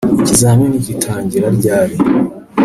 [0.23, 1.95] Ikizamini gitangira ryari